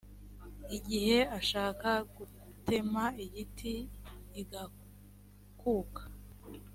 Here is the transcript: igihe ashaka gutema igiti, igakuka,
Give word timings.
igihe 0.77 1.17
ashaka 1.39 1.89
gutema 2.15 3.03
igiti, 3.25 3.73
igakuka, 4.41 6.03